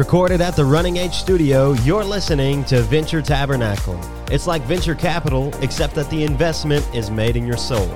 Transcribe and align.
Recorded 0.00 0.40
at 0.40 0.56
the 0.56 0.64
Running 0.64 0.96
Age 0.96 1.12
Studio, 1.12 1.72
you're 1.72 2.02
listening 2.02 2.64
to 2.64 2.80
Venture 2.80 3.20
Tabernacle. 3.20 4.00
It's 4.30 4.46
like 4.46 4.62
venture 4.62 4.94
capital, 4.94 5.52
except 5.60 5.94
that 5.94 6.08
the 6.08 6.24
investment 6.24 6.88
is 6.94 7.10
made 7.10 7.36
in 7.36 7.46
your 7.46 7.58
soul. 7.58 7.86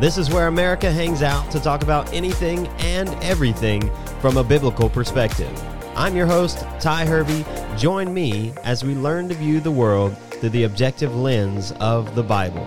This 0.00 0.18
is 0.18 0.30
where 0.30 0.48
America 0.48 0.90
hangs 0.90 1.22
out 1.22 1.48
to 1.52 1.60
talk 1.60 1.84
about 1.84 2.12
anything 2.12 2.66
and 2.80 3.08
everything 3.22 3.88
from 4.20 4.36
a 4.36 4.42
biblical 4.42 4.90
perspective. 4.90 5.48
I'm 5.94 6.16
your 6.16 6.26
host, 6.26 6.66
Ty 6.80 7.06
Hervey. 7.06 7.44
Join 7.78 8.12
me 8.12 8.52
as 8.64 8.82
we 8.82 8.96
learn 8.96 9.28
to 9.28 9.36
view 9.36 9.60
the 9.60 9.70
world 9.70 10.18
through 10.18 10.50
the 10.50 10.64
objective 10.64 11.14
lens 11.14 11.70
of 11.78 12.16
the 12.16 12.24
Bible. 12.24 12.66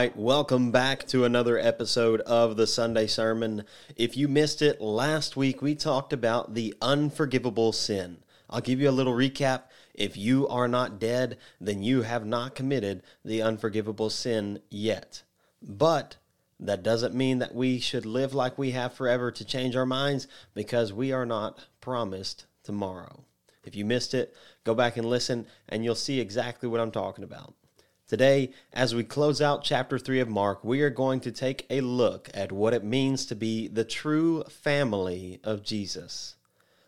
Right, 0.00 0.16
welcome 0.16 0.70
back 0.70 1.06
to 1.08 1.26
another 1.26 1.58
episode 1.58 2.22
of 2.22 2.56
the 2.56 2.66
Sunday 2.66 3.06
Sermon. 3.06 3.66
If 3.96 4.16
you 4.16 4.28
missed 4.28 4.62
it, 4.62 4.80
last 4.80 5.36
week 5.36 5.60
we 5.60 5.74
talked 5.74 6.14
about 6.14 6.54
the 6.54 6.72
unforgivable 6.80 7.72
sin. 7.72 8.22
I'll 8.48 8.62
give 8.62 8.80
you 8.80 8.88
a 8.88 8.92
little 8.96 9.12
recap. 9.12 9.64
If 9.92 10.16
you 10.16 10.48
are 10.48 10.68
not 10.68 11.00
dead, 11.00 11.36
then 11.60 11.82
you 11.82 12.00
have 12.00 12.24
not 12.24 12.54
committed 12.54 13.02
the 13.26 13.42
unforgivable 13.42 14.08
sin 14.08 14.60
yet. 14.70 15.22
But 15.60 16.16
that 16.58 16.82
doesn't 16.82 17.14
mean 17.14 17.38
that 17.40 17.54
we 17.54 17.78
should 17.78 18.06
live 18.06 18.32
like 18.32 18.56
we 18.56 18.70
have 18.70 18.94
forever 18.94 19.30
to 19.30 19.44
change 19.44 19.76
our 19.76 19.84
minds 19.84 20.26
because 20.54 20.94
we 20.94 21.12
are 21.12 21.26
not 21.26 21.66
promised 21.82 22.46
tomorrow. 22.62 23.24
If 23.64 23.76
you 23.76 23.84
missed 23.84 24.14
it, 24.14 24.34
go 24.64 24.74
back 24.74 24.96
and 24.96 25.06
listen, 25.06 25.46
and 25.68 25.84
you'll 25.84 25.94
see 25.94 26.20
exactly 26.20 26.70
what 26.70 26.80
I'm 26.80 26.90
talking 26.90 27.22
about. 27.22 27.52
Today, 28.10 28.50
as 28.72 28.92
we 28.92 29.04
close 29.04 29.40
out 29.40 29.62
chapter 29.62 29.96
3 29.96 30.18
of 30.18 30.28
Mark, 30.28 30.64
we 30.64 30.82
are 30.82 30.90
going 30.90 31.20
to 31.20 31.30
take 31.30 31.64
a 31.70 31.80
look 31.80 32.28
at 32.34 32.50
what 32.50 32.74
it 32.74 32.82
means 32.82 33.24
to 33.26 33.36
be 33.36 33.68
the 33.68 33.84
true 33.84 34.42
family 34.48 35.38
of 35.44 35.62
Jesus. 35.62 36.34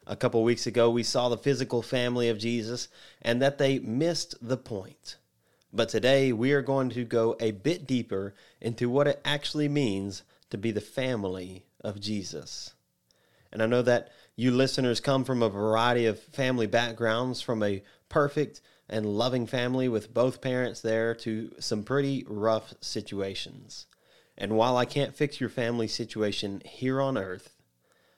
A 0.04 0.16
couple 0.16 0.42
weeks 0.42 0.66
ago, 0.66 0.90
we 0.90 1.04
saw 1.04 1.28
the 1.28 1.36
physical 1.36 1.80
family 1.80 2.28
of 2.28 2.40
Jesus 2.40 2.88
and 3.20 3.40
that 3.40 3.58
they 3.58 3.78
missed 3.78 4.34
the 4.42 4.56
point. 4.56 5.16
But 5.72 5.90
today, 5.90 6.32
we 6.32 6.50
are 6.54 6.60
going 6.60 6.90
to 6.90 7.04
go 7.04 7.36
a 7.38 7.52
bit 7.52 7.86
deeper 7.86 8.34
into 8.60 8.90
what 8.90 9.06
it 9.06 9.20
actually 9.24 9.68
means 9.68 10.24
to 10.50 10.58
be 10.58 10.72
the 10.72 10.80
family 10.80 11.64
of 11.82 12.00
Jesus. 12.00 12.74
And 13.52 13.62
I 13.62 13.66
know 13.66 13.82
that 13.82 14.08
you 14.34 14.50
listeners 14.50 14.98
come 14.98 15.22
from 15.22 15.40
a 15.40 15.48
variety 15.48 16.06
of 16.06 16.18
family 16.18 16.66
backgrounds, 16.66 17.40
from 17.40 17.62
a 17.62 17.84
perfect 18.08 18.60
and 18.92 19.06
loving 19.06 19.46
family 19.46 19.88
with 19.88 20.12
both 20.12 20.40
parents 20.40 20.80
there 20.80 21.14
to 21.14 21.52
some 21.58 21.82
pretty 21.82 22.24
rough 22.28 22.74
situations. 22.80 23.86
And 24.36 24.52
while 24.52 24.76
I 24.76 24.84
can't 24.84 25.16
fix 25.16 25.40
your 25.40 25.50
family 25.50 25.88
situation 25.88 26.62
here 26.64 27.00
on 27.00 27.16
earth, 27.18 27.56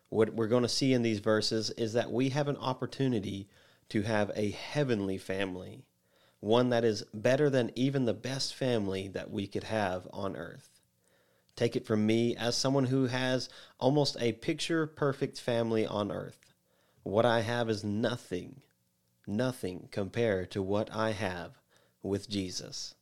what 0.08 0.34
we're 0.34 0.48
going 0.48 0.62
to 0.62 0.68
see 0.68 0.92
in 0.92 1.02
these 1.02 1.20
verses 1.20 1.70
is 1.70 1.92
that 1.94 2.10
we 2.10 2.28
have 2.30 2.48
an 2.48 2.56
opportunity 2.56 3.48
to 3.88 4.02
have 4.02 4.30
a 4.34 4.50
heavenly 4.50 5.18
family, 5.18 5.84
one 6.40 6.70
that 6.70 6.84
is 6.84 7.04
better 7.14 7.48
than 7.48 7.70
even 7.74 8.04
the 8.04 8.14
best 8.14 8.54
family 8.54 9.08
that 9.08 9.30
we 9.30 9.46
could 9.46 9.64
have 9.64 10.06
on 10.12 10.36
earth. 10.36 10.80
Take 11.56 11.76
it 11.76 11.86
from 11.86 12.04
me 12.06 12.36
as 12.36 12.56
someone 12.56 12.86
who 12.86 13.06
has 13.06 13.48
almost 13.78 14.16
a 14.20 14.32
picture 14.32 14.86
perfect 14.86 15.40
family 15.40 15.86
on 15.86 16.10
earth. 16.10 16.52
What 17.02 17.24
I 17.24 17.42
have 17.42 17.70
is 17.70 17.84
nothing 17.84 18.60
nothing 19.26 19.88
compared 19.90 20.50
to 20.52 20.62
what 20.62 20.94
I 20.94 21.12
have 21.12 21.58
with 22.02 22.28
Jesus. 22.28 22.94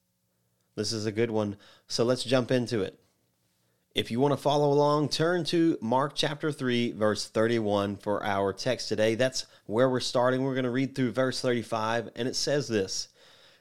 This 0.75 0.93
is 0.93 1.07
a 1.07 1.13
good 1.13 1.31
one, 1.31 1.57
so 1.87 2.05
let's 2.05 2.25
jump 2.25 2.51
into 2.51 2.81
it. 2.81 2.99
If 3.95 4.11
you 4.11 4.21
want 4.21 4.33
to 4.33 4.39
follow 4.39 4.73
along, 4.73 5.11
turn 5.11 5.45
to 5.47 5.77
Mark 5.83 6.13
chapter 6.15 6.51
3, 6.51 6.93
verse 6.93 7.29
31 7.29 7.97
for 7.97 8.25
our 8.25 8.55
text 8.55 8.89
today. 8.89 9.17
That's 9.17 9.45
where 9.67 9.91
we're 9.91 10.01
starting. 10.01 10.43
We're 10.43 10.55
going 10.55 10.65
to 10.65 10.71
read 10.71 10.95
through 10.95 11.13
verse 11.13 11.43
35, 11.43 12.09
and 12.17 12.27
it 12.27 12.35
says 12.35 12.69
this 12.69 13.09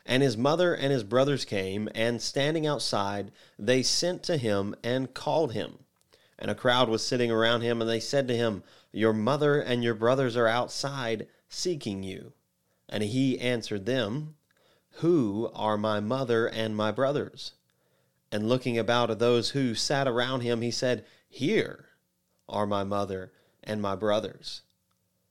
And 0.05 0.23
his 0.23 0.37
mother 0.37 0.73
and 0.73 0.89
his 0.93 1.03
brothers 1.03 1.43
came, 1.43 1.89
and 1.93 2.21
standing 2.21 2.65
outside, 2.65 3.33
they 3.59 3.83
sent 3.83 4.23
to 4.23 4.37
him 4.37 4.73
and 4.81 5.13
called 5.13 5.51
him. 5.51 5.79
And 6.39 6.49
a 6.49 6.55
crowd 6.55 6.87
was 6.87 7.05
sitting 7.05 7.29
around 7.29 7.59
him, 7.59 7.81
and 7.81 7.89
they 7.89 7.99
said 7.99 8.29
to 8.29 8.35
him, 8.35 8.63
Your 8.93 9.13
mother 9.13 9.59
and 9.59 9.83
your 9.83 9.95
brothers 9.95 10.37
are 10.37 10.47
outside 10.47 11.27
seeking 11.49 12.03
you. 12.03 12.31
And 12.91 13.03
he 13.03 13.39
answered 13.39 13.85
them, 13.85 14.35
Who 14.95 15.49
are 15.55 15.77
my 15.77 16.01
mother 16.01 16.45
and 16.47 16.75
my 16.75 16.91
brothers? 16.91 17.53
And 18.31 18.47
looking 18.47 18.77
about 18.77 19.09
at 19.09 19.19
those 19.19 19.51
who 19.51 19.73
sat 19.73 20.07
around 20.07 20.41
him, 20.41 20.61
he 20.61 20.71
said, 20.71 21.05
Here 21.29 21.85
are 22.47 22.67
my 22.67 22.83
mother 22.83 23.31
and 23.63 23.81
my 23.81 23.95
brothers. 23.95 24.61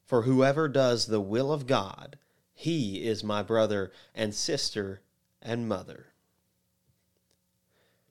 For 0.05 0.23
whoever 0.23 0.69
does 0.69 1.07
the 1.07 1.21
will 1.21 1.53
of 1.53 1.67
God, 1.67 2.19
he 2.53 3.05
is 3.07 3.23
my 3.23 3.43
brother 3.43 3.93
and 4.15 4.35
sister 4.35 5.03
and 5.41 5.69
mother. 5.69 6.07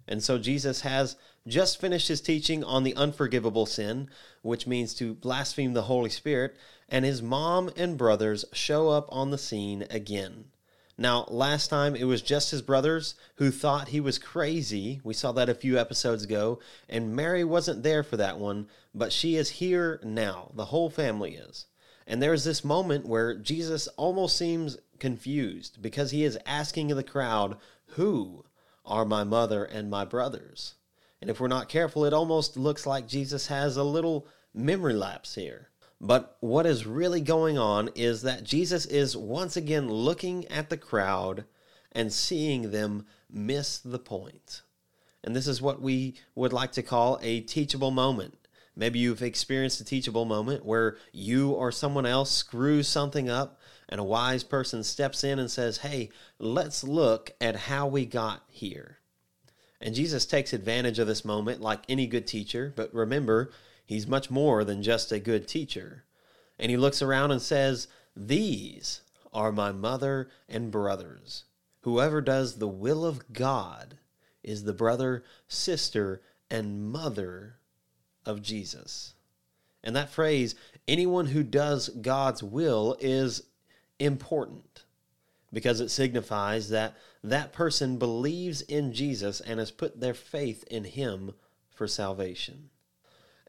And 0.07 0.23
so 0.23 0.39
Jesus 0.39 0.81
has 0.81 1.17
just 1.45 1.79
finished 1.79 2.07
his 2.07 2.21
teaching 2.21 2.63
on 2.63 2.83
the 2.83 2.95
unforgivable 2.95 3.65
sin, 3.65 4.09
which 4.41 4.65
means 4.65 4.93
to 4.95 5.13
blaspheme 5.13 5.73
the 5.73 5.83
Holy 5.83 6.09
Spirit, 6.09 6.55
and 6.89 7.05
his 7.05 7.21
mom 7.21 7.69
and 7.77 7.97
brothers 7.97 8.45
show 8.51 8.89
up 8.89 9.07
on 9.09 9.29
the 9.29 9.37
scene 9.37 9.85
again. 9.89 10.45
Now, 10.97 11.25
last 11.29 11.69
time 11.69 11.95
it 11.95 12.03
was 12.03 12.21
just 12.21 12.51
his 12.51 12.61
brothers 12.61 13.15
who 13.35 13.51
thought 13.51 13.87
he 13.87 14.01
was 14.01 14.19
crazy. 14.19 14.99
We 15.01 15.13
saw 15.13 15.31
that 15.31 15.47
a 15.47 15.55
few 15.55 15.79
episodes 15.79 16.25
ago, 16.25 16.59
and 16.89 17.15
Mary 17.15 17.45
wasn't 17.45 17.83
there 17.83 18.03
for 18.03 18.17
that 18.17 18.37
one, 18.37 18.67
but 18.93 19.13
she 19.13 19.37
is 19.37 19.49
here 19.49 20.01
now. 20.03 20.51
The 20.55 20.65
whole 20.65 20.89
family 20.89 21.35
is. 21.35 21.67
And 22.05 22.21
there's 22.21 22.43
this 22.43 22.65
moment 22.65 23.05
where 23.05 23.33
Jesus 23.33 23.87
almost 23.95 24.35
seems 24.35 24.77
confused 24.99 25.81
because 25.81 26.11
he 26.11 26.25
is 26.25 26.37
asking 26.45 26.87
the 26.87 27.03
crowd, 27.03 27.55
Who 27.91 28.43
are 28.83 29.05
my 29.05 29.23
mother 29.23 29.63
and 29.63 29.89
my 29.89 30.03
brothers? 30.03 30.75
And 31.21 31.29
if 31.29 31.39
we're 31.39 31.47
not 31.47 31.69
careful, 31.69 32.03
it 32.03 32.13
almost 32.13 32.57
looks 32.57 32.85
like 32.85 33.07
Jesus 33.07 33.47
has 33.47 33.77
a 33.77 33.83
little 33.83 34.27
memory 34.53 34.95
lapse 34.95 35.35
here. 35.35 35.69
But 36.01 36.37
what 36.39 36.65
is 36.65 36.85
really 36.85 37.21
going 37.21 37.57
on 37.57 37.89
is 37.95 38.21
that 38.21 38.43
Jesus 38.43 38.85
is 38.85 39.17
once 39.17 39.57
again 39.57 39.89
looking 39.89 40.45
at 40.47 40.69
the 40.69 40.77
crowd 40.77 41.45
and 41.91 42.13
seeing 42.13 42.71
them 42.71 43.05
miss 43.29 43.79
the 43.79 43.99
point. 43.99 44.61
And 45.23 45.35
this 45.35 45.47
is 45.47 45.61
what 45.61 45.81
we 45.81 46.15
would 46.35 46.53
like 46.53 46.71
to 46.73 46.83
call 46.83 47.19
a 47.21 47.41
teachable 47.41 47.91
moment. 47.91 48.35
Maybe 48.75 48.99
you've 48.99 49.21
experienced 49.21 49.81
a 49.81 49.85
teachable 49.85 50.23
moment 50.23 50.65
where 50.65 50.95
you 51.11 51.51
or 51.51 51.69
someone 51.71 52.05
else 52.05 52.31
screws 52.31 52.87
something 52.87 53.29
up 53.29 53.59
and 53.89 53.99
a 53.99 54.05
wise 54.05 54.43
person 54.43 54.83
steps 54.83 55.25
in 55.25 55.37
and 55.37 55.51
says, 55.51 55.79
Hey, 55.79 56.11
let's 56.37 56.83
look 56.83 57.31
at 57.41 57.55
how 57.57 57.87
we 57.87 58.05
got 58.05 58.43
here. 58.47 58.99
And 59.81 59.95
Jesus 59.95 60.25
takes 60.25 60.53
advantage 60.53 60.99
of 60.99 61.07
this 61.07 61.25
moment 61.25 61.59
like 61.59 61.81
any 61.89 62.07
good 62.07 62.25
teacher, 62.25 62.71
but 62.73 62.93
remember, 62.93 63.51
he's 63.89 64.05
much 64.05 64.29
more 64.29 64.63
than 64.63 64.83
just 64.83 65.11
a 65.11 65.19
good 65.19 65.47
teacher. 65.47 66.03
And 66.59 66.69
he 66.69 66.77
looks 66.77 67.01
around 67.01 67.31
and 67.31 67.41
says, 67.41 67.87
These 68.15 69.01
are 69.33 69.51
my 69.51 69.71
mother 69.71 70.29
and 70.47 70.69
brothers. 70.69 71.45
Whoever 71.81 72.21
does 72.21 72.59
the 72.59 72.67
will 72.67 73.03
of 73.03 73.33
God 73.33 73.97
is 74.43 74.63
the 74.63 74.73
brother, 74.73 75.23
sister, 75.47 76.21
and 76.51 76.91
mother 76.91 77.55
of 78.27 78.43
Jesus. 78.43 79.15
And 79.83 79.95
that 79.95 80.11
phrase, 80.11 80.53
anyone 80.87 81.25
who 81.25 81.41
does 81.41 81.89
God's 81.89 82.43
will, 82.43 82.95
is 82.99 83.41
important 83.97 84.83
because 85.51 85.79
it 85.79 85.89
signifies 85.89 86.69
that 86.69 86.95
that 87.23 87.53
person 87.53 87.97
believes 87.97 88.61
in 88.61 88.93
Jesus 88.93 89.41
and 89.41 89.59
has 89.59 89.71
put 89.71 89.99
their 89.99 90.13
faith 90.13 90.63
in 90.69 90.83
him 90.83 91.31
for 91.71 91.87
salvation. 91.87 92.69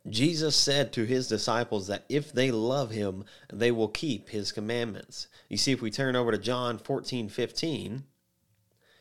Jesus 0.09 0.57
said 0.57 0.93
to 0.95 1.05
his 1.05 1.29
disciples 1.29 1.87
that 1.87 2.07
if 2.09 2.33
they 2.33 2.51
love 2.51 2.91
him, 2.91 3.25
they 3.53 3.71
will 3.71 3.89
keep 3.89 4.31
his 4.31 4.51
commandments. 4.51 5.29
You 5.49 5.59
see, 5.59 5.73
if 5.73 5.83
we 5.83 5.91
turn 5.91 6.17
over 6.17 6.33
to 6.33 6.39
John 6.39 6.79
14 6.79 7.29
15, 7.29 8.05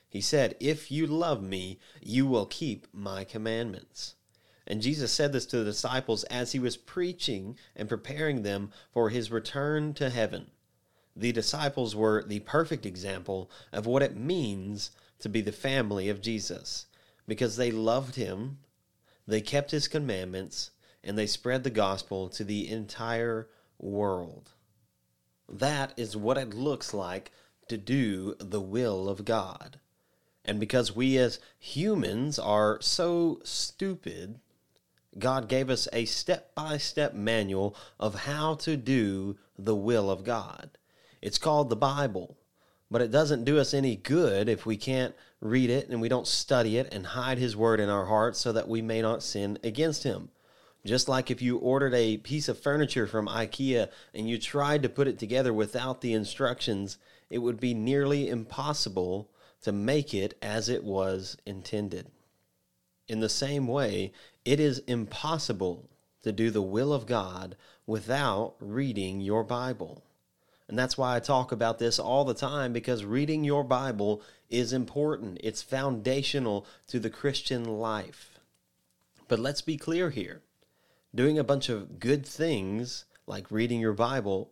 he 0.10 0.22
said, 0.22 0.56
If 0.60 0.92
you 0.92 1.08
love 1.08 1.42
me, 1.42 1.80
you 2.02 2.26
will 2.26 2.46
keep 2.46 2.88
my 2.92 3.24
commandments. 3.24 4.16
And 4.68 4.82
Jesus 4.82 5.12
said 5.12 5.32
this 5.32 5.46
to 5.48 5.60
the 5.60 5.66
disciples 5.66 6.26
as 6.26 6.52
he 6.52 6.60
was 6.60 6.78
preaching 6.78 7.58
and 7.76 7.88
preparing 7.88 8.44
them 8.44 8.72
for 8.92 9.10
his 9.10 9.32
return 9.32 9.94
to 9.96 10.10
heaven. 10.10 10.52
The 11.16 11.32
disciples 11.32 11.96
were 11.96 12.24
the 12.24 12.42
perfect 12.42 12.86
example 12.86 13.50
of 13.72 13.86
what 13.86 14.04
it 14.04 14.16
means 14.16 14.92
to 15.20 15.30
be 15.30 15.42
the 15.42 15.52
family 15.52 16.10
of 16.10 16.22
Jesus 16.22 16.86
because 17.28 17.56
they 17.56 17.72
loved 17.72 18.16
him, 18.16 18.60
they 19.28 19.42
kept 19.42 19.72
his 19.72 19.88
commandments, 19.88 20.72
and 21.04 21.18
they 21.18 21.28
spread 21.28 21.64
the 21.64 21.70
gospel 21.70 22.30
to 22.30 22.44
the 22.44 22.70
entire 22.70 23.48
world. 23.78 24.52
That 25.48 25.94
is 25.98 26.16
what 26.16 26.38
it 26.38 26.54
looks 26.54 26.94
like 26.94 27.32
to 27.70 27.78
do 27.78 28.36
the 28.40 28.62
will 28.62 29.10
of 29.10 29.26
God. 29.26 29.80
And 30.46 30.60
because 30.60 30.96
we 30.96 31.18
as 31.18 31.40
humans 31.60 32.40
are 32.40 32.82
so 32.82 33.40
stupid, 33.44 34.40
God 35.18 35.48
gave 35.48 35.70
us 35.70 35.88
a 35.92 36.06
step 36.06 36.54
by 36.56 36.78
step 36.78 37.14
manual 37.14 37.76
of 38.00 38.16
how 38.16 38.56
to 38.56 38.78
do 38.78 39.38
the 39.58 39.76
will 39.76 40.10
of 40.10 40.24
God. 40.24 40.72
It's 41.22 41.38
called 41.38 41.70
the 41.70 41.76
Bible, 41.76 42.38
but 42.90 43.02
it 43.02 43.12
doesn't 43.12 43.44
do 43.44 43.60
us 43.60 43.74
any 43.74 43.96
good 43.96 44.48
if 44.48 44.66
we 44.66 44.78
can't 44.78 45.16
read 45.42 45.70
it 45.70 45.90
and 45.90 46.02
we 46.02 46.10
don't 46.10 46.28
study 46.28 46.78
it 46.78 46.94
and 46.94 47.06
hide 47.08 47.38
His 47.38 47.56
Word 47.56 47.80
in 47.80 47.90
our 47.90 48.06
hearts 48.06 48.40
so 48.40 48.52
that 48.54 48.68
we 48.68 48.82
may 48.82 49.02
not 49.02 49.24
sin 49.24 49.58
against 49.64 50.04
Him. 50.04 50.30
Just 50.86 51.10
like 51.10 51.30
if 51.30 51.42
you 51.42 51.58
ordered 51.58 51.94
a 51.94 52.18
piece 52.18 52.48
of 52.48 52.60
furniture 52.60 53.06
from 53.06 53.28
IKEA 53.28 53.90
and 54.14 54.30
you 54.30 54.38
tried 54.38 54.82
to 54.84 54.90
put 54.90 55.08
it 55.08 55.20
together 55.20 55.54
without 55.54 56.02
the 56.02 56.14
instructions, 56.14 56.98
it 57.30 57.40
would 57.40 57.60
be 57.60 57.74
nearly 57.74 58.30
impossible 58.30 59.30
to 59.62 59.72
make 59.72 60.14
it 60.14 60.38
as 60.42 60.70
it 60.70 60.84
was 60.84 61.36
intended. 61.46 62.08
In 63.08 63.20
the 63.20 63.30
same 63.30 63.68
way, 63.68 64.14
it 64.46 64.60
is 64.60 64.80
impossible 64.80 65.90
to 66.24 66.32
do 66.32 66.50
the 66.50 66.62
will 66.62 66.94
of 66.94 67.06
God 67.06 67.58
without 67.86 68.56
reading 68.60 69.20
your 69.20 69.44
Bible. 69.44 70.04
And 70.68 70.78
that's 70.78 70.98
why 70.98 71.16
I 71.16 71.20
talk 71.20 71.52
about 71.52 71.80
this 71.80 72.00
all 72.00 72.24
the 72.24 72.34
time 72.34 72.72
because 72.72 73.04
reading 73.04 73.44
your 73.44 73.64
Bible 73.64 74.22
is 74.50 74.72
important. 74.72 75.40
It's 75.44 75.62
foundational 75.64 76.66
to 76.88 77.00
the 77.00 77.10
Christian 77.10 77.64
life. 77.66 78.40
But 79.28 79.40
let's 79.40 79.62
be 79.62 79.78
clear 79.78 80.12
here 80.12 80.42
doing 81.14 81.40
a 81.40 81.44
bunch 81.44 81.70
of 81.70 82.00
good 82.00 82.26
things 82.26 83.06
like 83.26 83.52
reading 83.52 83.80
your 83.80 83.94
Bible 83.94 84.52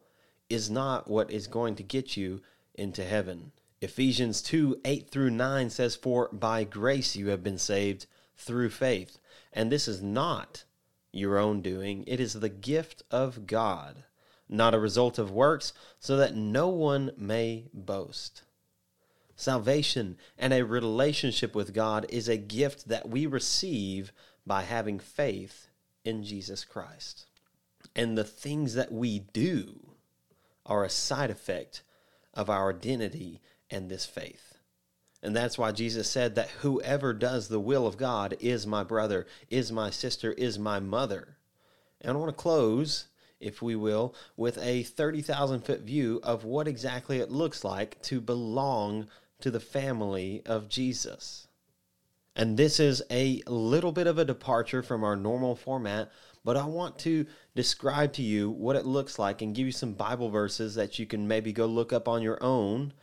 is 0.50 0.70
not 0.70 1.08
what 1.08 1.32
is 1.32 1.48
going 1.48 1.76
to 1.76 1.84
get 1.84 2.18
you 2.18 2.42
into 2.74 3.04
heaven. 3.04 3.52
Ephesians 3.82 4.42
2 4.42 4.82
8 4.84 5.10
through 5.10 5.30
9 5.30 5.70
says, 5.70 5.96
For 5.96 6.30
by 6.32 6.64
grace 6.64 7.16
you 7.16 7.28
have 7.28 7.44
been 7.44 7.58
saved 7.58 8.08
through 8.36 8.70
faith. 8.70 9.20
And 9.54 9.72
this 9.72 9.88
is 9.88 10.02
not 10.02 10.64
your 11.12 11.38
own 11.38 11.62
doing, 11.62 12.04
it 12.08 12.20
is 12.20 12.34
the 12.34 12.50
gift 12.50 13.04
of 13.10 13.48
God, 13.48 14.04
not 14.50 14.74
a 14.74 14.80
result 14.80 15.18
of 15.18 15.32
works, 15.32 15.74
so 16.00 16.18
that 16.18 16.36
no 16.36 16.68
one 16.68 17.12
may 17.18 17.66
boast. 17.74 18.44
Salvation 19.36 20.18
and 20.38 20.54
a 20.54 20.64
relationship 20.64 21.56
with 21.56 21.74
God 21.74 22.06
is 22.10 22.28
a 22.28 22.38
gift 22.38 22.88
that 22.88 23.08
we 23.08 23.26
receive 23.26 24.12
by 24.46 24.64
having 24.64 25.00
faith 25.00 25.68
in 26.08 26.24
Jesus 26.24 26.64
Christ. 26.64 27.26
And 27.96 28.18
the 28.18 28.24
things 28.24 28.76
that 28.76 28.92
we 28.92 29.20
do 29.20 29.92
are 30.66 30.86
a 30.86 30.90
side 30.90 31.30
effect 31.30 31.84
of 32.34 32.50
our 32.50 32.72
identity 32.72 33.42
and 33.70 33.90
this 33.90 34.06
faith. 34.06 34.58
And 35.22 35.36
that's 35.36 35.58
why 35.58 35.72
Jesus 35.74 36.10
said 36.10 36.36
that 36.36 36.50
whoever 36.62 37.14
does 37.14 37.50
the 37.50 37.60
will 37.60 37.86
of 37.86 37.98
God 37.98 38.38
is 38.40 38.66
my 38.66 38.84
brother, 38.84 39.28
is 39.50 39.72
my 39.72 39.90
sister, 39.90 40.32
is 40.32 40.58
my 40.58 40.80
mother. 40.80 41.38
And 42.00 42.14
I 42.14 42.20
want 42.20 42.30
to 42.30 42.42
close, 42.42 43.08
if 43.42 43.62
we 43.62 43.76
will, 43.76 44.16
with 44.38 44.58
a 44.60 44.84
30,000 44.84 45.66
foot 45.66 45.82
view 45.82 46.22
of 46.24 46.46
what 46.46 46.68
exactly 46.68 47.18
it 47.18 47.32
looks 47.32 47.64
like 47.64 48.02
to 48.04 48.22
belong 48.22 49.08
to 49.42 49.52
the 49.52 49.60
family 49.60 50.42
of 50.46 50.70
Jesus. 50.70 51.47
And 52.38 52.56
this 52.56 52.80
is 52.80 53.02
a 53.10 53.42
little 53.48 53.92
bit 53.92 54.06
of 54.06 54.20
a 54.20 54.26
departure 54.26 54.84
from 54.84 55.04
our 55.04 55.16
normal 55.16 55.56
format, 55.56 56.12
but 56.46 56.56
I 56.56 56.66
want 56.66 57.00
to 57.00 57.26
describe 57.56 58.14
to 58.14 58.22
you 58.22 58.52
what 58.52 58.76
it 58.76 58.86
looks 58.86 59.18
like 59.18 59.42
and 59.42 59.56
give 59.56 59.66
you 59.66 59.72
some 59.72 59.94
Bible 59.94 60.30
verses 60.30 60.76
that 60.76 61.00
you 61.00 61.08
can 61.08 61.28
maybe 61.28 61.52
go 61.52 61.66
look 61.66 61.92
up 61.92 62.08
on 62.08 62.22
your 62.22 62.38
own 62.44 62.94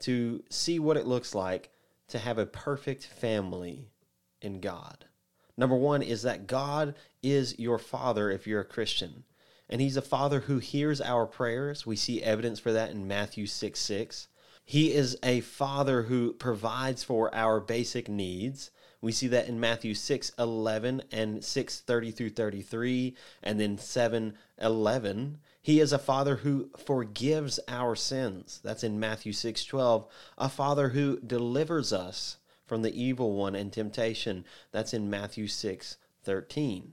to 0.00 0.42
see 0.50 0.80
what 0.80 0.96
it 0.96 1.06
looks 1.06 1.36
like 1.36 1.70
to 2.08 2.18
have 2.18 2.36
a 2.36 2.46
perfect 2.46 3.06
family 3.06 3.92
in 4.42 4.58
God. 4.58 5.04
Number 5.56 5.76
one 5.76 6.02
is 6.02 6.22
that 6.22 6.48
God 6.48 6.96
is 7.22 7.56
your 7.60 7.78
father 7.78 8.28
if 8.28 8.44
you're 8.44 8.62
a 8.62 8.64
Christian. 8.64 9.22
And 9.68 9.80
he's 9.80 9.96
a 9.96 10.02
father 10.02 10.40
who 10.40 10.58
hears 10.58 11.00
our 11.00 11.26
prayers. 11.26 11.86
We 11.86 11.94
see 11.94 12.24
evidence 12.24 12.58
for 12.58 12.72
that 12.72 12.90
in 12.90 13.06
Matthew 13.06 13.46
6 13.46 13.78
6. 13.78 14.26
He 14.64 14.92
is 14.92 15.16
a 15.22 15.40
father 15.40 16.02
who 16.02 16.32
provides 16.32 17.04
for 17.04 17.32
our 17.34 17.60
basic 17.60 18.08
needs. 18.08 18.72
We 19.02 19.12
see 19.12 19.28
that 19.28 19.48
in 19.48 19.58
Matthew 19.58 19.94
6 19.94 20.32
11 20.38 21.02
and 21.10 21.42
6 21.42 21.80
30 21.80 22.10
through 22.10 22.30
33, 22.30 23.14
and 23.42 23.58
then 23.58 23.78
7 23.78 24.34
11. 24.60 25.38
He 25.62 25.80
is 25.80 25.92
a 25.92 25.98
father 25.98 26.36
who 26.36 26.70
forgives 26.76 27.60
our 27.68 27.94
sins. 27.94 28.60
That's 28.62 28.84
in 28.84 29.00
Matthew 29.00 29.32
6 29.32 29.64
12. 29.64 30.06
A 30.38 30.48
father 30.48 30.90
who 30.90 31.18
delivers 31.20 31.92
us 31.92 32.36
from 32.66 32.82
the 32.82 33.02
evil 33.02 33.32
one 33.32 33.54
and 33.54 33.72
temptation. 33.72 34.44
That's 34.70 34.94
in 34.94 35.10
Matthew 35.10 35.48
6 35.48 35.96
13. 36.24 36.92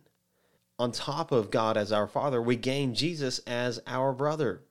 On 0.80 0.92
top 0.92 1.32
of 1.32 1.52
God 1.52 1.76
as 1.76 1.92
our 1.92 2.08
father, 2.08 2.42
we 2.42 2.56
gain 2.56 2.94
Jesus 2.94 3.40
as 3.40 3.80
our 3.86 4.14
brother. 4.14 4.62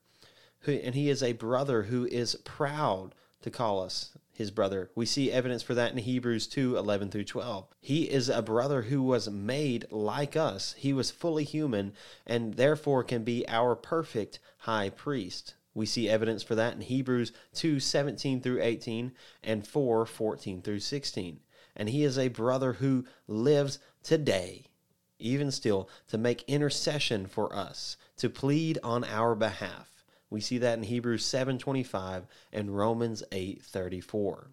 And 0.67 0.95
he 0.95 1.11
is 1.11 1.23
a 1.23 1.33
brother 1.33 1.85
who 1.85 2.07
is 2.07 2.37
proud 2.45 3.15
to 3.43 3.51
call 3.51 3.83
us 3.83 4.17
his 4.37 4.51
brother. 4.51 4.91
We 4.95 5.07
see 5.07 5.33
evidence 5.33 5.63
for 5.63 5.75
that 5.75 5.93
in 5.93 5.99
Hebrews 5.99 6.47
2 6.47 6.77
11 6.77 7.11
through 7.11 7.25
12. 7.25 7.67
He 7.81 8.05
is 8.05 8.29
a 8.29 8.43
brother 8.43 8.83
who 8.83 9.03
was 9.03 9.29
made 9.29 9.87
like 9.91 10.37
us. 10.37 10.75
He 10.79 10.93
was 10.93 11.11
fully 11.11 11.45
human 11.45 11.93
and 12.27 12.55
therefore 12.55 13.03
can 13.05 13.25
be 13.25 13.47
our 13.49 13.75
perfect 13.75 14.39
high 14.59 14.91
priest. 14.91 15.55
We 15.75 15.87
see 15.87 16.09
evidence 16.09 16.43
for 16.43 16.55
that 16.55 16.75
in 16.75 16.81
Hebrews 16.81 17.33
2 17.55 17.81
17 17.81 18.41
through 18.41 18.63
18 18.63 19.13
and 19.43 19.67
4 19.67 20.07
14 20.07 20.63
through 20.63 20.81
16. 20.81 21.41
And 21.77 21.89
he 21.91 22.05
is 22.05 22.19
a 22.19 22.29
brother 22.29 22.75
who 22.75 23.05
lives 23.29 23.79
today, 24.03 24.65
even 25.19 25.51
still, 25.51 25.91
to 26.09 26.17
make 26.17 26.45
intercession 26.49 27.27
for 27.27 27.55
us, 27.55 27.99
to 28.17 28.31
plead 28.31 28.79
on 28.83 29.05
our 29.05 29.35
behalf. 29.35 29.96
We 30.31 30.41
see 30.41 30.59
that 30.59 30.79
in 30.79 30.85
Hebrews 30.85 31.25
7:25 31.25 32.27
and 32.53 32.77
Romans 32.77 33.23
8:34. 33.31 34.51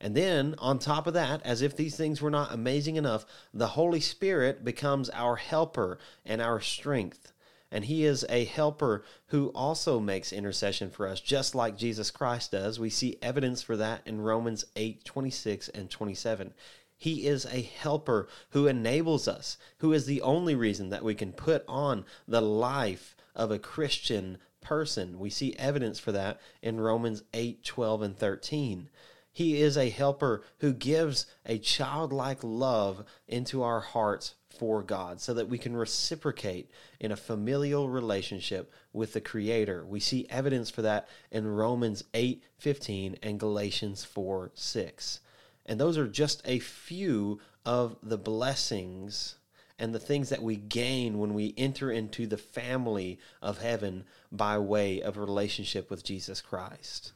And 0.00 0.14
then, 0.14 0.54
on 0.58 0.78
top 0.78 1.06
of 1.06 1.14
that, 1.14 1.40
as 1.44 1.62
if 1.62 1.76
these 1.76 1.96
things 1.96 2.20
were 2.20 2.30
not 2.30 2.52
amazing 2.52 2.96
enough, 2.96 3.24
the 3.52 3.68
Holy 3.68 4.00
Spirit 4.00 4.64
becomes 4.64 5.08
our 5.10 5.36
helper 5.36 5.98
and 6.24 6.42
our 6.42 6.60
strength. 6.60 7.32
And 7.70 7.86
he 7.86 8.04
is 8.04 8.24
a 8.28 8.44
helper 8.44 9.02
who 9.28 9.48
also 9.48 9.98
makes 9.98 10.32
intercession 10.32 10.90
for 10.90 11.08
us, 11.08 11.20
just 11.20 11.54
like 11.54 11.76
Jesus 11.76 12.10
Christ 12.10 12.52
does. 12.52 12.78
We 12.78 12.90
see 12.90 13.18
evidence 13.20 13.62
for 13.62 13.76
that 13.76 14.02
in 14.06 14.20
Romans 14.20 14.64
8 14.76 15.04
26 15.04 15.70
and 15.70 15.90
27. 15.90 16.54
He 16.96 17.26
is 17.26 17.44
a 17.46 17.62
helper 17.62 18.28
who 18.50 18.66
enables 18.66 19.26
us, 19.26 19.58
who 19.78 19.92
is 19.92 20.06
the 20.06 20.22
only 20.22 20.54
reason 20.54 20.90
that 20.90 21.02
we 21.02 21.14
can 21.14 21.32
put 21.32 21.64
on 21.66 22.04
the 22.28 22.40
life 22.40 23.16
of 23.34 23.50
a 23.50 23.58
Christian 23.58 24.38
person. 24.64 25.18
We 25.20 25.30
see 25.30 25.54
evidence 25.58 25.98
for 25.98 26.10
that 26.12 26.40
in 26.62 26.80
Romans 26.80 27.22
8, 27.32 27.62
12, 27.64 28.02
and 28.02 28.18
13. 28.18 28.88
He 29.32 29.60
is 29.60 29.76
a 29.76 29.90
helper 29.90 30.42
who 30.58 30.72
gives 30.72 31.26
a 31.44 31.58
childlike 31.58 32.38
love 32.42 33.04
into 33.26 33.62
our 33.62 33.80
hearts 33.80 34.34
for 34.48 34.82
God 34.82 35.20
so 35.20 35.34
that 35.34 35.48
we 35.48 35.58
can 35.58 35.76
reciprocate 35.76 36.70
in 37.00 37.10
a 37.10 37.16
familial 37.16 37.88
relationship 37.88 38.72
with 38.92 39.12
the 39.12 39.20
Creator. 39.20 39.84
We 39.86 39.98
see 40.00 40.28
evidence 40.30 40.70
for 40.70 40.82
that 40.82 41.08
in 41.30 41.46
Romans 41.46 42.04
8, 42.14 42.44
15, 42.58 43.16
and 43.22 43.40
Galatians 43.40 44.04
4, 44.04 44.52
6. 44.54 45.20
And 45.66 45.80
those 45.80 45.98
are 45.98 46.06
just 46.06 46.42
a 46.44 46.60
few 46.60 47.40
of 47.64 47.96
the 48.02 48.18
blessings 48.18 49.36
and 49.78 49.94
the 49.94 49.98
things 49.98 50.28
that 50.28 50.42
we 50.42 50.56
gain 50.56 51.18
when 51.18 51.34
we 51.34 51.54
enter 51.56 51.90
into 51.90 52.26
the 52.26 52.38
family 52.38 53.18
of 53.42 53.58
heaven 53.58 54.04
by 54.30 54.58
way 54.58 55.00
of 55.00 55.16
relationship 55.16 55.90
with 55.90 56.04
Jesus 56.04 56.40
Christ. 56.40 57.12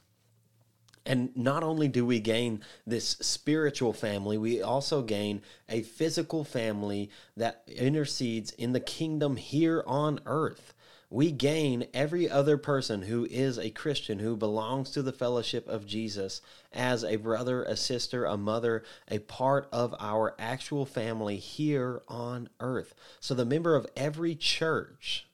And 1.05 1.35
not 1.35 1.63
only 1.63 1.87
do 1.87 2.05
we 2.05 2.19
gain 2.19 2.61
this 2.85 3.11
spiritual 3.21 3.93
family, 3.93 4.37
we 4.37 4.61
also 4.61 5.01
gain 5.01 5.41
a 5.67 5.81
physical 5.81 6.43
family 6.43 7.09
that 7.35 7.63
intercedes 7.67 8.51
in 8.51 8.73
the 8.73 8.79
kingdom 8.79 9.37
here 9.37 9.83
on 9.87 10.19
earth 10.25 10.73
we 11.09 11.31
gain 11.31 11.87
every 11.93 12.29
other 12.29 12.57
person 12.57 13.01
who 13.01 13.25
is 13.25 13.57
a 13.57 13.71
Christian, 13.71 14.19
who 14.19 14.35
belongs 14.35 14.91
to 14.91 15.01
the 15.01 15.11
fellowship 15.11 15.67
of 15.67 15.87
Jesus, 15.87 16.41
as 16.71 17.03
a 17.03 17.15
brother, 17.15 17.63
a 17.63 17.75
sister, 17.75 18.25
a 18.25 18.37
mother, 18.37 18.83
a 19.07 19.19
part 19.19 19.67
of 19.71 19.95
our 19.99 20.35
actual 20.37 20.85
family 20.85 21.37
here 21.37 22.03
on 22.07 22.47
earth. 22.59 22.93
So 23.19 23.33
the 23.33 23.45
member 23.45 23.75
of 23.75 23.87
every 23.95 24.35
church 24.35 25.25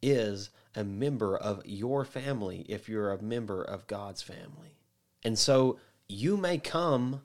is 0.00 0.50
a 0.76 0.84
member 0.84 1.36
of 1.36 1.66
your 1.66 2.04
family 2.04 2.64
if 2.68 2.88
you're 2.88 3.12
a 3.12 3.22
member 3.22 3.62
of 3.62 3.88
God's 3.88 4.22
family. 4.22 4.78
And 5.24 5.36
so 5.36 5.80
you 6.08 6.36
may 6.36 6.58
come 6.58 7.22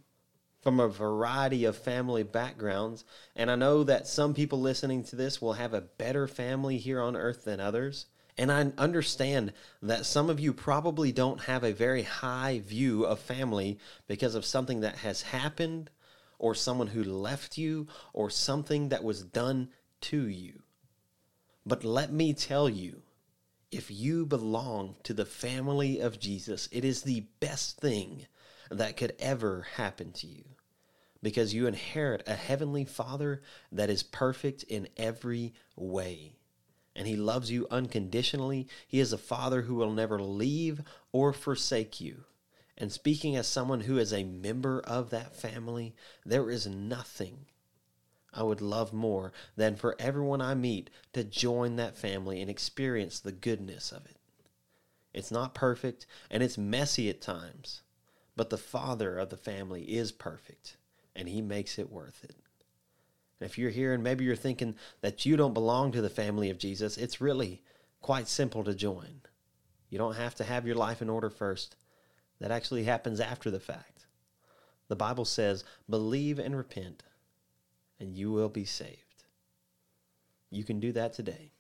from 0.61 0.79
a 0.79 0.87
variety 0.87 1.65
of 1.65 1.75
family 1.75 2.23
backgrounds. 2.23 3.03
And 3.35 3.49
I 3.49 3.55
know 3.55 3.83
that 3.83 4.07
some 4.07 4.33
people 4.33 4.61
listening 4.61 5.03
to 5.05 5.15
this 5.15 5.41
will 5.41 5.53
have 5.53 5.73
a 5.73 5.81
better 5.81 6.27
family 6.27 6.77
here 6.77 7.01
on 7.01 7.15
earth 7.15 7.43
than 7.43 7.59
others. 7.59 8.05
And 8.37 8.51
I 8.51 8.71
understand 8.77 9.53
that 9.81 10.05
some 10.05 10.29
of 10.29 10.39
you 10.39 10.53
probably 10.53 11.11
don't 11.11 11.41
have 11.41 11.63
a 11.63 11.73
very 11.73 12.03
high 12.03 12.61
view 12.65 13.05
of 13.05 13.19
family 13.19 13.77
because 14.07 14.35
of 14.35 14.45
something 14.45 14.81
that 14.81 14.97
has 14.97 15.21
happened 15.21 15.89
or 16.39 16.55
someone 16.55 16.87
who 16.87 17.03
left 17.03 17.57
you 17.57 17.87
or 18.13 18.29
something 18.29 18.89
that 18.89 19.03
was 19.03 19.23
done 19.23 19.69
to 20.01 20.27
you. 20.27 20.63
But 21.65 21.83
let 21.83 22.11
me 22.11 22.33
tell 22.33 22.69
you, 22.69 23.01
if 23.71 23.91
you 23.91 24.25
belong 24.25 24.95
to 25.03 25.13
the 25.13 25.25
family 25.25 25.99
of 25.99 26.19
Jesus, 26.19 26.67
it 26.71 26.83
is 26.83 27.03
the 27.03 27.25
best 27.39 27.77
thing 27.77 28.25
that 28.71 28.97
could 28.97 29.13
ever 29.19 29.67
happen 29.75 30.11
to 30.13 30.27
you 30.27 30.43
because 31.21 31.53
you 31.53 31.67
inherit 31.67 32.23
a 32.25 32.33
heavenly 32.33 32.85
Father 32.85 33.41
that 33.71 33.89
is 33.89 34.03
perfect 34.03 34.63
in 34.63 34.87
every 34.97 35.53
way. 35.75 36.35
And 36.95 37.07
he 37.07 37.15
loves 37.15 37.51
you 37.51 37.67
unconditionally. 37.69 38.67
He 38.87 38.99
is 38.99 39.13
a 39.13 39.17
father 39.17 39.61
who 39.61 39.75
will 39.75 39.91
never 39.91 40.21
leave 40.21 40.81
or 41.11 41.31
forsake 41.31 42.01
you. 42.01 42.25
And 42.77 42.91
speaking 42.91 43.35
as 43.35 43.47
someone 43.47 43.81
who 43.81 43.97
is 43.97 44.11
a 44.11 44.23
member 44.23 44.79
of 44.81 45.11
that 45.11 45.35
family, 45.35 45.95
there 46.25 46.49
is 46.49 46.65
nothing 46.65 47.45
I 48.33 48.43
would 48.43 48.61
love 48.61 48.93
more 48.93 49.33
than 49.55 49.75
for 49.75 49.95
everyone 49.99 50.41
I 50.41 50.55
meet 50.55 50.89
to 51.13 51.23
join 51.23 51.75
that 51.75 51.97
family 51.97 52.41
and 52.41 52.49
experience 52.49 53.19
the 53.19 53.31
goodness 53.31 53.91
of 53.91 54.05
it. 54.05 54.17
It's 55.13 55.31
not 55.31 55.53
perfect 55.53 56.05
and 56.29 56.41
it's 56.41 56.57
messy 56.57 57.09
at 57.09 57.21
times, 57.21 57.81
but 58.35 58.49
the 58.49 58.57
father 58.57 59.17
of 59.17 59.29
the 59.29 59.37
family 59.37 59.83
is 59.83 60.11
perfect 60.11 60.77
and 61.15 61.27
he 61.27 61.41
makes 61.41 61.77
it 61.77 61.91
worth 61.91 62.23
it. 62.23 62.35
And 63.39 63.49
if 63.49 63.57
you're 63.57 63.71
here 63.71 63.93
and 63.93 64.03
maybe 64.03 64.23
you're 64.23 64.35
thinking 64.35 64.75
that 65.01 65.25
you 65.25 65.35
don't 65.35 65.53
belong 65.53 65.91
to 65.91 66.01
the 66.01 66.09
family 66.09 66.49
of 66.49 66.57
Jesus, 66.57 66.97
it's 66.97 67.21
really 67.21 67.61
quite 68.01 68.27
simple 68.27 68.63
to 68.63 68.73
join. 68.73 69.21
You 69.89 69.97
don't 69.97 70.15
have 70.15 70.35
to 70.35 70.43
have 70.43 70.65
your 70.65 70.75
life 70.75 71.01
in 71.01 71.09
order 71.09 71.29
first. 71.29 71.75
That 72.39 72.51
actually 72.51 72.85
happens 72.85 73.19
after 73.19 73.51
the 73.51 73.59
fact. 73.59 74.05
The 74.87 74.95
Bible 74.95 75.25
says, 75.25 75.63
believe 75.89 76.39
and 76.39 76.55
repent 76.55 77.03
and 77.99 78.15
you 78.15 78.31
will 78.31 78.49
be 78.49 78.65
saved. 78.65 79.23
You 80.49 80.63
can 80.63 80.79
do 80.79 80.91
that 80.93 81.13
today. 81.13 81.51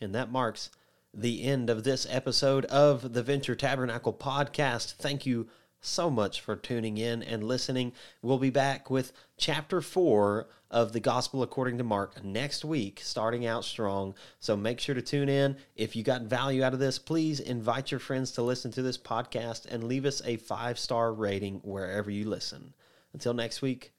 And 0.00 0.14
that 0.14 0.30
marks 0.30 0.70
the 1.14 1.44
end 1.44 1.70
of 1.70 1.84
this 1.84 2.06
episode 2.10 2.64
of 2.66 3.12
the 3.12 3.22
Venture 3.22 3.54
Tabernacle 3.54 4.12
podcast. 4.12 4.94
Thank 4.94 5.24
you 5.26 5.48
so 5.80 6.10
much 6.10 6.40
for 6.40 6.56
tuning 6.56 6.96
in 6.96 7.22
and 7.22 7.44
listening. 7.44 7.92
We'll 8.22 8.38
be 8.38 8.50
back 8.50 8.90
with 8.90 9.12
chapter 9.36 9.80
four 9.80 10.48
of 10.70 10.92
the 10.92 11.00
Gospel 11.00 11.42
according 11.42 11.78
to 11.78 11.84
Mark 11.84 12.24
next 12.24 12.64
week, 12.64 13.00
starting 13.02 13.46
out 13.46 13.64
strong. 13.64 14.14
So 14.40 14.56
make 14.56 14.80
sure 14.80 14.94
to 14.94 15.02
tune 15.02 15.28
in. 15.28 15.56
If 15.76 15.94
you 15.94 16.02
got 16.02 16.22
value 16.22 16.64
out 16.64 16.72
of 16.72 16.80
this, 16.80 16.98
please 16.98 17.38
invite 17.38 17.90
your 17.90 18.00
friends 18.00 18.32
to 18.32 18.42
listen 18.42 18.70
to 18.72 18.82
this 18.82 18.98
podcast 18.98 19.66
and 19.66 19.84
leave 19.84 20.06
us 20.06 20.22
a 20.24 20.36
five 20.36 20.78
star 20.78 21.12
rating 21.12 21.60
wherever 21.62 22.10
you 22.10 22.28
listen. 22.28 22.74
Until 23.12 23.34
next 23.34 23.62
week. 23.62 23.92